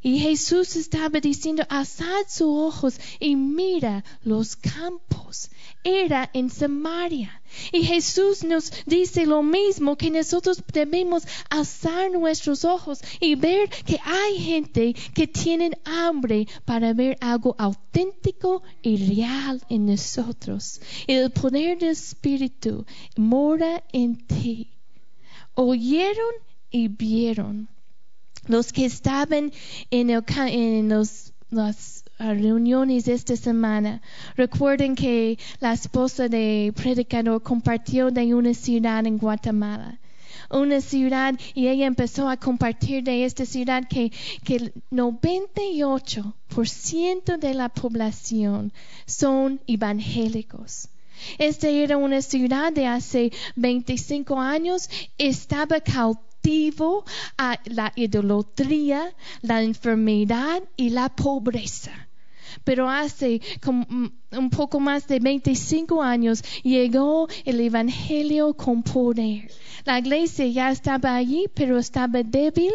y 0.03 0.19
Jesús 0.19 0.75
estaba 0.75 1.21
diciendo, 1.21 1.65
alzad 1.69 2.25
sus 2.29 2.49
ojos 2.49 3.01
y 3.21 3.37
mira 3.37 4.05
los 4.25 4.57
campos. 4.57 5.49
Era 5.85 6.29
en 6.33 6.51
Samaria. 6.51 7.41
Y 7.71 7.85
Jesús 7.85 8.43
nos 8.43 8.73
dice 8.87 9.27
lo 9.27 9.43
mismo, 9.43 9.97
que 9.97 10.11
nosotros 10.11 10.63
debemos 10.73 11.25
alzar 11.51 12.11
nuestros 12.11 12.65
ojos 12.65 13.01
y 13.21 13.37
ver 13.37 13.69
que 13.69 13.99
hay 14.05 14.39
gente 14.39 14.95
que 15.15 15.27
tienen 15.29 15.77
hambre 15.85 16.49
para 16.65 16.93
ver 16.93 17.17
algo 17.21 17.55
auténtico 17.59 18.63
y 18.83 19.15
real 19.15 19.63
en 19.69 19.87
nosotros. 19.87 20.81
El 21.07 21.31
poder 21.31 21.79
del 21.79 21.91
Espíritu 21.91 22.85
mora 23.17 23.85
en 23.93 24.17
ti. 24.27 24.69
Oyeron 25.55 26.35
y 26.71 26.89
vieron 26.89 27.69
los 28.47 28.73
que 28.73 28.85
estaban 28.85 29.53
en, 29.91 30.89
los, 30.89 31.33
las 31.51 32.05
reuniones 32.19 33.09
esta 33.09 33.37
semana, 33.37 34.03
recuerden 34.37 34.95
que 34.95 35.39
la 35.61 35.73
esposa 35.73 36.29
de 36.29 36.73
predicador 36.77 37.43
compartió 37.43 38.11
de 38.11 38.35
una 38.35 38.53
ciudad 38.55 39.07
en 39.07 39.19
Guatemala 39.19 39.99
una 40.51 40.81
ciudad 40.81 41.39
y 41.55 41.69
ella 41.69 41.87
empezó 41.87 42.29
a 42.29 42.37
compartir 42.37 43.05
de 43.05 43.25
esta 43.25 43.47
ciudad 43.47 43.85
que, 43.89 44.11
que 44.45 44.57
el 44.57 44.75
98% 44.91 47.39
de 47.39 47.55
la 47.55 47.69
población 47.71 48.73
son 49.07 49.63
evangélicos. 49.67 50.89
Esta 51.39 51.69
era 51.69 51.97
una 51.97 52.21
ciudad 52.21 52.71
de 52.73 52.87
hace 52.87 53.33
25 53.57 54.39
años, 54.41 54.91
estaba 55.17 55.81
cautiva 55.81 56.32
a 57.39 57.59
la 57.65 57.93
idolatría, 57.97 59.15
la 59.43 59.63
enfermedad 59.63 60.63
y 60.77 60.91
la 60.91 61.09
pobreza. 61.09 62.09
Pero 62.65 62.89
hace 62.89 63.41
un 63.65 64.51
poco 64.51 64.79
más 64.81 65.07
de 65.07 65.21
25 65.21 66.03
años 66.03 66.43
llegó 66.63 67.29
el 67.45 67.61
Evangelio 67.61 68.55
con 68.55 68.83
poder. 68.83 69.51
La 69.85 69.99
iglesia 69.99 70.47
ya 70.47 70.71
estaba 70.71 71.15
allí, 71.17 71.47
pero 71.55 71.79
estaba 71.79 72.23
débil 72.23 72.73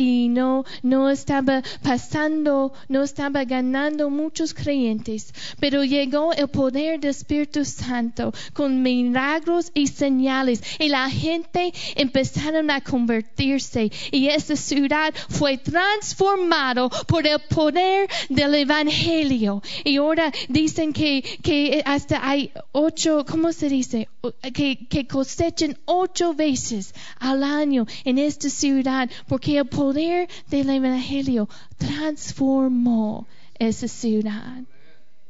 y 0.00 0.28
no, 0.28 0.64
no 0.84 1.10
estaba 1.10 1.60
pasando, 1.82 2.72
no 2.88 3.02
estaba 3.02 3.44
ganando 3.44 4.08
muchos 4.08 4.54
creyentes, 4.54 5.34
pero 5.58 5.82
llegó 5.82 6.32
el 6.32 6.46
poder 6.48 7.00
del 7.00 7.10
Espíritu 7.10 7.64
Santo 7.64 8.32
con 8.52 8.80
milagros 8.80 9.72
y 9.74 9.88
señales 9.88 10.62
y 10.78 10.88
la 10.88 11.10
gente 11.10 11.74
empezaron 11.96 12.70
a 12.70 12.80
convertirse 12.80 13.90
y 14.12 14.28
esa 14.28 14.54
ciudad 14.54 15.12
fue 15.28 15.58
transformada 15.58 16.88
por 17.08 17.26
el 17.26 17.40
poder 17.40 18.08
del 18.28 18.54
Evangelio. 18.54 19.62
Y 19.82 19.96
ahora 19.96 20.30
dicen 20.48 20.92
que, 20.92 21.22
que 21.42 21.82
hasta 21.84 22.28
hay 22.28 22.52
ocho, 22.70 23.24
¿cómo 23.28 23.50
se 23.52 23.68
dice? 23.68 24.08
Que, 24.54 24.86
que 24.88 25.08
cosechen 25.08 25.76
ocho 25.86 26.34
veces 26.34 26.94
al 27.18 27.42
año 27.42 27.84
en 28.04 28.18
esta 28.18 28.48
ciudad 28.48 29.10
porque 29.26 29.58
el 29.58 29.66
poder 29.66 29.87
del 29.92 30.70
Evangelio 30.70 31.48
transformó 31.76 33.26
esa 33.58 33.88
ciudad. 33.88 34.62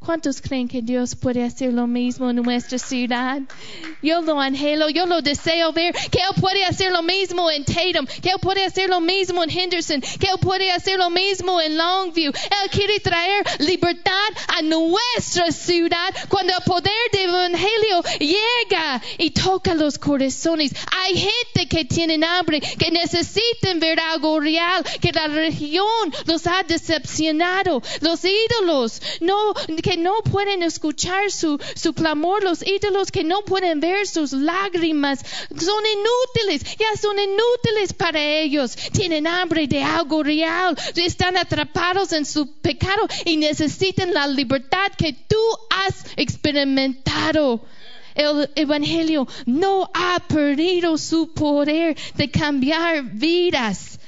¿Cuántos 0.09 0.41
creen 0.41 0.69
que 0.69 0.81
Dios 0.81 1.15
puede 1.15 1.45
hacer 1.45 1.71
lo 1.71 1.87
mismo 1.87 2.31
en 2.31 2.37
nuestra 2.37 2.79
ciudad? 2.79 3.43
Yo 4.03 4.23
lo 4.23 4.41
anhelo, 4.41 4.89
yo 4.89 5.05
lo 5.05 5.21
deseo 5.21 5.71
ver, 5.75 5.95
que 6.11 6.21
Él 6.21 6.41
puede 6.41 6.65
hacer 6.65 6.91
lo 6.93 7.03
mismo 7.03 7.51
en 7.51 7.63
Tatum, 7.63 8.07
que 8.23 8.31
Él 8.31 8.39
puede 8.41 8.65
hacer 8.65 8.89
lo 8.89 9.03
mismo 9.03 9.45
en 9.45 9.51
Henderson, 9.51 10.01
que 10.01 10.29
Él 10.29 10.39
puede 10.41 10.73
hacer 10.73 10.97
lo 10.97 11.11
mismo 11.11 11.61
en 11.61 11.77
Longview. 11.77 12.33
Él 12.33 12.71
quiere 12.71 13.01
traer 13.01 13.45
libertad 13.59 14.31
a 14.57 14.63
nuestra 14.63 15.53
ciudad 15.53 16.15
cuando 16.31 16.55
el 16.57 16.65
poder 16.65 16.93
del 17.13 17.29
Evangelio 17.29 18.03
llega 18.19 19.03
y 19.19 19.33
toca 19.33 19.75
los 19.75 19.99
corazones. 19.99 20.73
Hay 21.05 21.19
gente 21.19 21.69
que 21.69 21.85
tiene 21.85 22.19
hambre, 22.25 22.63
que 22.63 22.91
necesitan 22.91 23.79
ver 23.79 24.01
algo 24.01 24.41
real, 24.41 24.83
que 25.03 25.13
la 25.13 25.27
región 25.27 26.15
los 26.25 26.47
ha 26.47 26.63
decepcionado. 26.63 27.83
Los 28.01 28.23
ídolos, 28.25 29.03
no, 29.21 29.53
que 29.83 29.98
no 29.99 30.23
pueden 30.23 30.63
escuchar 30.63 31.31
su, 31.31 31.59
su 31.75 31.93
clamor, 31.93 32.43
los 32.43 32.67
ídolos 32.67 33.11
que 33.11 33.25
no 33.25 33.43
pueden 33.43 33.81
ver 33.81 34.07
sus 34.07 34.33
lágrimas, 34.33 35.21
son 35.49 35.85
inútiles, 35.87 36.77
ya 36.79 37.01
son 37.01 37.19
inútiles 37.19 37.93
para 37.93 38.23
ellos. 38.23 38.77
Tienen 38.93 39.27
hambre 39.27 39.67
de 39.67 39.83
algo 39.83 40.23
real, 40.23 40.77
están 40.97 41.37
atrapados 41.37 42.13
en 42.13 42.25
su 42.25 42.61
pecado 42.61 43.07
y 43.25 43.37
necesitan 43.37 44.15
la 44.15 44.27
libertad 44.27 44.93
que 44.97 45.13
tú 45.13 45.41
has 45.71 46.05
experimentado 46.17 47.63
el 48.19 48.51
Evangelio 48.57 49.29
no 49.47 49.89
ha 49.95 50.19
perdido 50.19 50.99
su 50.99 51.33
poder 51.33 51.97
de 52.17 52.29
cambiar 52.29 53.05
vidas. 53.05 53.99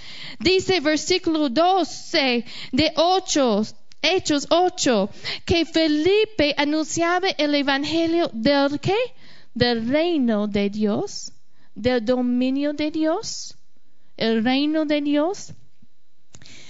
Dice 0.41 0.81
versículo 0.81 1.49
12 1.49 2.45
de 2.73 2.93
8, 2.97 3.63
Hechos 4.03 4.47
8, 4.51 5.11
que 5.45 5.65
Felipe 5.67 6.55
anunciaba 6.57 7.29
el 7.29 7.55
Evangelio 7.55 8.31
del 8.33 8.81
qué? 8.81 8.97
Del 9.55 9.89
reino 9.89 10.47
de 10.47 10.71
Dios, 10.71 11.33
del 11.75 12.05
dominio 12.05 12.73
de 12.73 12.91
Dios, 12.91 13.57
el 14.17 14.43
reino 14.43 14.87
de 14.87 15.03
Dios. 15.03 15.53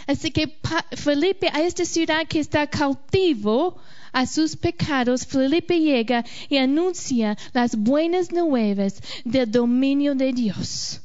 Así 0.06 0.32
que 0.32 0.58
Felipe 0.96 1.48
a 1.52 1.62
esta 1.62 1.84
ciudad 1.84 2.26
que 2.26 2.40
está 2.40 2.66
cautivo 2.66 3.76
a 4.12 4.26
sus 4.26 4.56
pecados, 4.56 5.24
Felipe 5.24 5.78
llega 5.78 6.24
y 6.48 6.56
anuncia 6.56 7.36
las 7.52 7.76
buenas 7.76 8.32
nuevas 8.32 9.00
del 9.24 9.50
dominio 9.50 10.16
de 10.16 10.32
Dios 10.32 11.00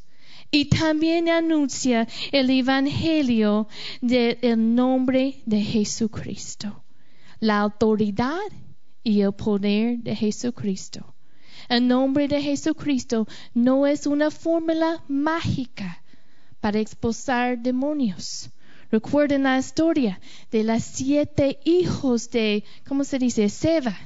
y 0.55 0.63
también 0.63 1.27
anuncia 1.27 2.07
el 2.31 2.49
Evangelio 2.49 3.67
del 3.99 4.73
nombre 4.73 5.41
de 5.45 5.61
Jesucristo, 5.61 6.81
la 7.41 7.59
autoridad 7.59 8.39
y 9.03 9.19
el 9.19 9.33
poder 9.33 9.97
de 9.97 10.15
Jesucristo. 10.15 11.13
El 11.67 11.89
nombre 11.89 12.29
de 12.29 12.41
Jesucristo 12.41 13.27
no 13.53 13.85
es 13.85 14.07
una 14.07 14.31
fórmula 14.31 15.03
mágica 15.09 16.01
para 16.61 16.79
expulsar 16.79 17.59
demonios. 17.59 18.49
Recuerden 18.89 19.43
la 19.43 19.57
historia 19.57 20.21
de 20.51 20.63
las 20.63 20.85
siete 20.85 21.59
hijos 21.65 22.29
de, 22.29 22.63
¿cómo 22.87 23.03
se 23.03 23.19
dice? 23.19 23.49
Seba 23.49 23.97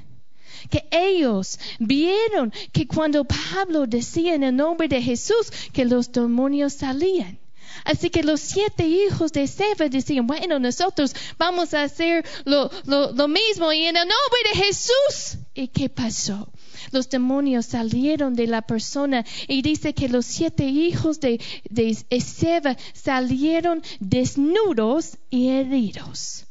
que 0.70 0.88
ellos 0.92 1.60
vieron 1.80 2.52
que 2.72 2.88
cuando 2.88 3.26
Pablo 3.26 3.88
decía 3.88 4.36
en 4.36 4.44
el 4.44 4.56
nombre 4.56 4.88
de 4.88 5.02
Jesús 5.02 5.52
que 5.74 5.86
los 5.86 6.12
demonios 6.12 6.74
salían. 6.74 7.40
Así 7.86 8.10
que 8.10 8.24
los 8.24 8.40
siete 8.42 8.88
hijos 8.88 9.32
de 9.32 9.48
Seba 9.48 9.88
decían, 9.90 10.28
bueno, 10.28 10.60
nosotros 10.60 11.16
vamos 11.38 11.74
a 11.74 11.84
hacer 11.84 12.26
lo, 12.46 12.70
lo, 12.86 13.28
mismo 13.28 13.72
y 13.72 13.86
en 13.86 13.96
el 13.96 14.08
nombre 14.08 14.54
de 14.54 14.66
Jesús. 14.66 15.38
¿Y 15.54 15.68
qué 15.70 15.90
pasó? 15.90 16.52
Los 16.92 17.10
demonios 17.10 17.66
salieron 17.66 18.34
de 18.36 18.48
la 18.48 18.62
persona 18.62 19.26
y 19.48 19.62
dice 19.62 19.94
que 19.94 20.10
los 20.10 20.26
siete 20.26 20.66
hijos 20.66 21.20
de, 21.20 21.42
de 21.70 21.94
Seba 22.22 22.78
salieron 22.94 23.82
desnudos 24.00 25.18
y 25.30 25.50
heridos. 25.50 26.46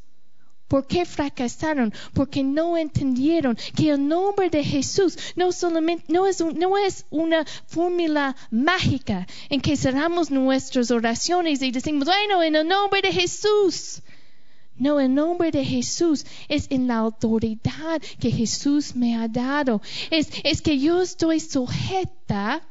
¿Por 0.69 0.87
qué 0.87 1.07
fracasaron? 1.07 1.95
Porque 2.13 2.45
no 2.45 2.77
entendieron 2.77 3.57
que 3.75 3.91
el 3.91 4.07
nombre 4.07 4.51
de 4.51 4.63
Jesús 4.63 5.17
no 5.35 5.51
solamente 5.51 6.05
no 6.13 6.27
es, 6.27 6.45
no 6.45 6.77
es 6.77 7.07
una 7.11 7.45
fórmula 7.67 8.37
mágica 8.51 9.27
en 9.49 9.63
que 9.63 9.79
cerramos 9.79 10.31
nuestras 10.31 10.91
oraciones 10.91 11.63
y 11.63 11.71
decimos, 11.71 12.05
bueno, 12.05 12.43
en 12.43 12.55
el 12.55 12.69
nombre 12.69 13.01
de 13.01 13.13
Jesús. 13.13 14.03
No, 14.77 15.01
el 15.01 15.13
nombre 15.13 15.51
de 15.51 15.65
Jesús 15.65 16.25
es 16.49 16.67
en 16.71 16.87
la 16.87 16.99
autoridad 16.99 18.01
que 18.21 18.31
Jesús 18.31 18.95
me 18.95 19.17
ha 19.17 19.27
dado. 19.27 19.81
Es, 20.11 20.29
es 20.45 20.63
que 20.63 20.79
yo 20.79 21.03
estoy 21.03 21.41
sujeta 21.41 22.63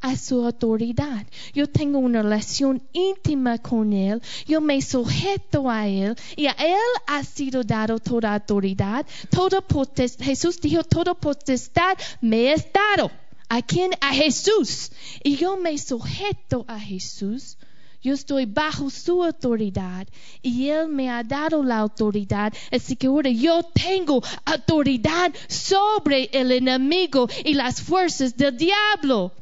a 0.00 0.16
su 0.16 0.44
autoridad. 0.44 1.26
Yo 1.54 1.68
tengo 1.68 1.98
una 1.98 2.22
relación 2.22 2.82
íntima 2.92 3.58
con 3.58 3.92
Él, 3.92 4.22
yo 4.46 4.60
me 4.60 4.80
sujeto 4.82 5.70
a 5.70 5.88
Él 5.88 6.16
y 6.36 6.46
a 6.46 6.52
Él 6.52 6.76
ha 7.06 7.24
sido 7.24 7.64
dado 7.64 7.98
toda 7.98 8.34
autoridad, 8.34 9.06
toda 9.30 9.60
potestad. 9.60 10.24
Jesús 10.24 10.60
dijo, 10.60 10.84
toda 10.84 11.14
potestad 11.14 11.96
me 12.20 12.52
es 12.52 12.66
dado. 12.72 13.10
¿A 13.48 13.62
quién? 13.62 13.92
A 14.00 14.12
Jesús. 14.12 14.90
Y 15.22 15.36
yo 15.36 15.56
me 15.56 15.78
sujeto 15.78 16.64
a 16.66 16.80
Jesús. 16.80 17.56
Yo 18.02 18.14
estoy 18.14 18.46
bajo 18.46 18.88
su 18.90 19.24
autoridad 19.24 20.06
y 20.40 20.68
Él 20.68 20.88
me 20.88 21.10
ha 21.10 21.24
dado 21.24 21.64
la 21.64 21.78
autoridad. 21.78 22.52
Así 22.70 22.94
que 22.94 23.08
ahora 23.08 23.30
yo 23.30 23.62
tengo 23.64 24.22
autoridad 24.44 25.32
sobre 25.48 26.28
el 26.32 26.52
enemigo 26.52 27.28
y 27.44 27.54
las 27.54 27.82
fuerzas 27.82 28.36
del 28.36 28.56
diablo. 28.56 29.32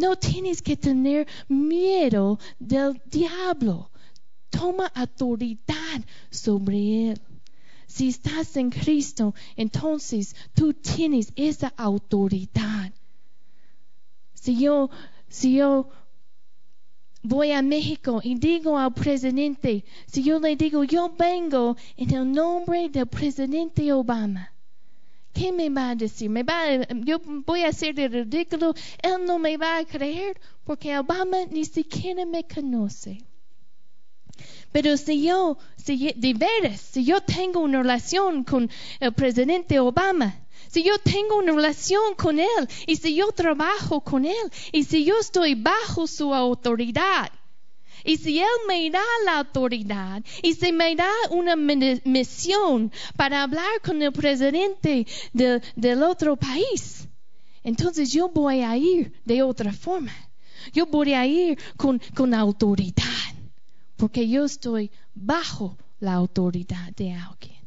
No 0.00 0.16
tienes 0.16 0.62
que 0.62 0.76
tener 0.78 1.26
miedo 1.46 2.38
del 2.58 3.02
diablo. 3.04 3.90
Toma 4.48 4.86
autoridad 4.94 6.00
sobre 6.30 7.10
él. 7.10 7.20
Si 7.86 8.08
estás 8.08 8.56
en 8.56 8.70
Cristo, 8.70 9.34
entonces 9.56 10.34
tú 10.54 10.72
tienes 10.72 11.32
esa 11.36 11.68
autoridad. 11.76 12.92
Si 14.32 14.58
yo, 14.58 14.88
si 15.28 15.56
yo 15.56 15.90
voy 17.22 17.52
a 17.52 17.60
México 17.60 18.22
y 18.24 18.36
digo 18.36 18.78
al 18.78 18.94
presidente, 18.94 19.84
si 20.06 20.22
yo 20.22 20.40
le 20.40 20.56
digo, 20.56 20.82
yo 20.82 21.10
vengo 21.10 21.76
en 21.98 22.14
el 22.14 22.32
nombre 22.32 22.88
del 22.88 23.06
presidente 23.06 23.92
Obama, 23.92 24.50
¿Qué 25.32 25.52
me 25.52 25.70
va 25.70 25.90
a 25.90 25.94
decir? 25.94 26.28
¿Me 26.28 26.42
va 26.42 26.64
yo 27.04 27.20
voy 27.46 27.62
a 27.62 27.68
hacer 27.68 27.94
de 27.94 28.08
ridículo. 28.08 28.74
Él 29.02 29.24
no 29.24 29.38
me 29.38 29.56
va 29.56 29.78
a 29.78 29.84
creer 29.84 30.40
porque 30.64 30.98
Obama 30.98 31.38
ni 31.50 31.64
siquiera 31.64 32.26
me 32.26 32.44
conoce. 32.44 33.22
Pero 34.72 34.96
si 34.96 35.22
yo, 35.22 35.58
si 35.76 36.12
de 36.16 36.34
veras, 36.34 36.80
si 36.80 37.04
yo 37.04 37.20
tengo 37.20 37.60
una 37.60 37.78
relación 37.78 38.44
con 38.44 38.70
el 39.00 39.12
presidente 39.12 39.80
Obama, 39.80 40.36
si 40.68 40.82
yo 40.82 40.98
tengo 40.98 41.38
una 41.38 41.52
relación 41.52 42.14
con 42.16 42.38
él 42.38 42.68
y 42.86 42.96
si 42.96 43.14
yo 43.14 43.32
trabajo 43.32 44.00
con 44.00 44.24
él 44.24 44.52
y 44.72 44.84
si 44.84 45.04
yo 45.04 45.18
estoy 45.18 45.54
bajo 45.54 46.06
su 46.06 46.32
autoridad, 46.32 47.30
y 48.04 48.16
si 48.16 48.38
Él 48.40 48.46
me 48.66 48.90
da 48.90 49.02
la 49.24 49.38
autoridad 49.38 50.22
y 50.42 50.54
si 50.54 50.72
me 50.72 50.94
da 50.96 51.10
una 51.30 51.56
misión 51.56 52.92
para 53.16 53.42
hablar 53.42 53.80
con 53.84 54.00
el 54.02 54.12
presidente 54.12 55.06
del 55.32 56.02
otro 56.02 56.36
país, 56.36 57.08
entonces 57.62 58.10
yo 58.12 58.28
voy 58.28 58.62
a 58.62 58.76
ir 58.76 59.12
de 59.24 59.42
otra 59.42 59.72
forma. 59.72 60.12
Yo 60.72 60.86
voy 60.86 61.14
a 61.14 61.26
ir 61.26 61.58
con, 61.76 62.00
con 62.14 62.34
autoridad, 62.34 63.04
porque 63.96 64.28
yo 64.28 64.44
estoy 64.44 64.90
bajo 65.14 65.76
la 65.98 66.14
autoridad 66.14 66.92
de 66.96 67.12
alguien. 67.12 67.58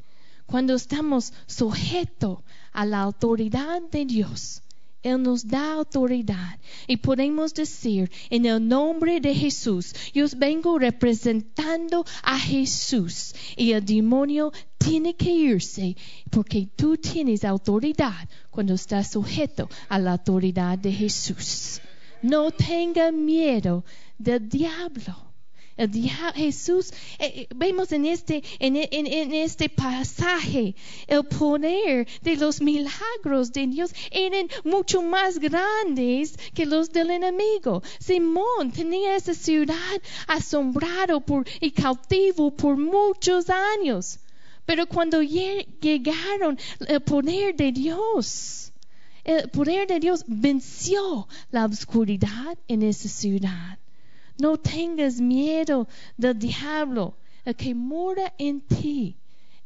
Cuando 0.46 0.76
estamos 0.76 1.34
sujetos 1.48 2.40
a 2.72 2.86
la 2.86 3.02
autoridad 3.02 3.82
de 3.84 4.06
Dios, 4.06 4.63
Él 5.04 5.22
nos 5.22 5.46
da 5.46 5.74
autoridad 5.74 6.60
y 6.88 6.98
podemos 6.98 7.54
decir 7.54 8.10
en 8.30 8.46
el 8.46 8.66
nombre 8.66 9.20
de 9.20 9.36
Jesús, 9.36 9.94
yo 10.14 10.26
vengo 10.38 10.80
representando 10.80 12.06
a 12.24 12.40
Jesús 12.40 13.36
y 13.58 13.74
el 13.74 13.86
demonio 13.86 14.52
tiene 14.78 15.16
que 15.16 15.30
irse 15.30 15.96
porque 16.30 16.70
tú 16.76 16.98
tienes 16.98 17.44
autoridad 17.44 18.28
cuando 18.50 18.74
estás 18.74 19.12
sujeto 19.12 19.70
a 19.90 20.00
la 20.00 20.14
autoridad 20.14 20.78
de 20.78 20.92
Jesús. 20.92 21.82
No 22.22 22.52
tenga 22.52 23.12
miedo 23.12 23.84
del 24.18 24.48
diablo. 24.48 25.33
Jesús, 26.36 26.92
eh, 27.20 27.32
eh, 27.36 27.48
vemos 27.56 27.92
en 27.92 28.06
este, 28.06 28.44
en, 28.60 28.76
en- 28.76 29.08
en 29.08 29.34
este 29.34 29.70
pasaje 29.70 30.76
el 31.08 31.24
poder 31.26 32.08
de 32.22 32.36
los 32.36 32.62
milagros 32.62 33.52
de 33.52 33.68
Dios 33.68 33.92
eran 34.12 34.48
mucho 34.64 35.02
más 35.02 35.40
grandes 35.40 36.38
que 36.54 36.66
los 36.66 36.92
del 36.92 37.10
enemigo. 37.12 37.82
Simón 38.00 38.72
tenía 38.72 39.16
esa 39.16 39.34
ciudad 39.34 40.02
asombrado 40.28 41.22
por, 41.22 41.46
y 41.60 41.72
cautivo 41.72 42.52
por 42.56 42.78
muchos 42.78 43.50
años. 43.50 44.20
Pero 44.66 44.86
cuando 44.88 45.22
lle- 45.22 45.66
llegaron 45.82 46.58
el 46.88 47.02
poder 47.02 47.56
de 47.56 47.72
Dios, 47.72 48.72
el 49.24 49.50
poder 49.50 49.88
de 49.88 50.00
Dios 50.00 50.24
venció 50.28 51.28
la 51.52 51.66
oscuridad 51.66 52.58
en 52.68 52.84
esa 52.84 53.10
ciudad. 53.10 53.80
No 54.40 54.58
tengas 54.58 55.20
miedo 55.20 55.88
del 56.18 56.38
diablo. 56.38 57.18
El 57.46 57.56
que 57.56 57.76
mora 57.76 58.34
en 58.38 58.62
ti 58.62 59.18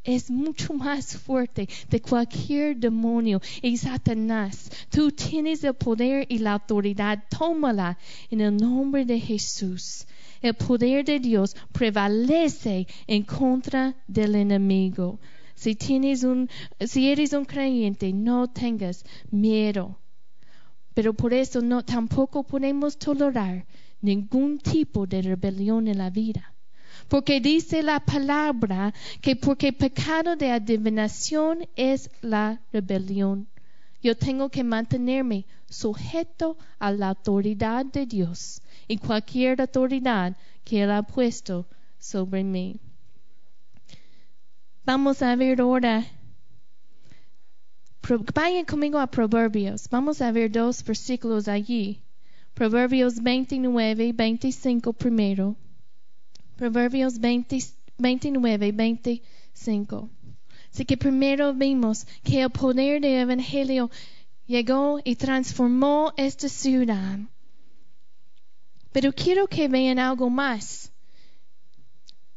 es 0.04 0.30
mucho 0.30 0.72
más 0.74 1.16
fuerte 1.16 1.68
de 1.88 2.00
cualquier 2.00 2.76
demonio 2.76 3.40
y 3.62 3.76
Satanás. 3.76 4.70
Tú 4.90 5.10
tienes 5.10 5.62
el 5.64 5.74
poder 5.74 6.26
y 6.28 6.38
la 6.38 6.54
autoridad. 6.54 7.24
Tómala 7.28 7.98
en 8.30 8.40
el 8.40 8.56
nombre 8.56 9.04
de 9.04 9.20
Jesús. 9.20 10.06
El 10.40 10.54
poder 10.54 11.04
de 11.04 11.18
Dios 11.18 11.54
prevalece 11.72 12.86
en 13.06 13.22
contra 13.24 13.94
del 14.06 14.34
enemigo. 14.34 15.18
Si 15.54 15.74
si 15.74 17.08
eres 17.10 17.32
un 17.32 17.44
creyente, 17.44 18.12
no 18.12 18.48
tengas 18.48 19.04
miedo. 19.30 19.98
Pero 20.94 21.12
por 21.14 21.34
eso 21.34 21.60
no 21.60 21.84
tampoco 21.84 22.44
podemos 22.44 22.96
tolerar 22.96 23.66
ningún 24.00 24.58
tipo 24.58 25.06
de 25.06 25.22
rebelión 25.22 25.88
en 25.88 25.98
la 25.98 26.10
vida. 26.10 26.54
Porque 27.08 27.40
dice 27.40 27.82
la 27.82 28.00
palabra 28.00 28.92
que 29.20 29.36
porque 29.36 29.72
pecado 29.72 30.36
de 30.36 30.50
adivinación 30.50 31.66
es 31.76 32.10
la 32.20 32.60
rebelión. 32.72 33.48
Yo 34.02 34.16
tengo 34.16 34.48
que 34.48 34.62
mantenerme 34.62 35.46
sujeto 35.68 36.56
a 36.78 36.92
la 36.92 37.08
autoridad 37.08 37.84
de 37.86 38.06
Dios 38.06 38.62
y 38.86 38.98
cualquier 38.98 39.60
autoridad 39.60 40.36
que 40.64 40.82
Él 40.82 40.90
ha 40.90 41.02
puesto 41.02 41.66
sobre 41.98 42.44
mí. 42.44 42.80
Vamos 44.84 45.20
a 45.22 45.34
ver 45.36 45.60
ahora. 45.60 46.06
Vayan 48.34 48.64
conmigo 48.64 48.98
a 48.98 49.06
Proverbios. 49.06 49.88
Vamos 49.90 50.22
a 50.22 50.32
ver 50.32 50.50
dos 50.50 50.82
versículos 50.82 51.48
allí. 51.48 52.00
Proverbios 52.58 53.22
29, 53.22 54.12
25 54.14 54.92
primero. 54.92 55.54
Proverbios 56.56 57.20
20 57.20 57.56
29, 57.96 58.72
25. 58.72 60.10
Así 60.72 60.84
que 60.84 60.96
primero 60.96 61.54
vimos 61.54 62.04
que 62.24 62.42
el 62.42 62.50
poder 62.50 63.00
del 63.00 63.20
Evangelio 63.20 63.92
llegó 64.48 64.98
y 65.04 65.14
transformó 65.14 66.12
esta 66.16 66.48
ciudad. 66.48 67.20
Pero 68.90 69.12
quiero 69.12 69.46
que 69.46 69.68
vean 69.68 70.00
algo 70.00 70.28
más 70.28 70.90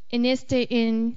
en 0.09 0.27
este, 0.27 0.87
en 0.87 1.09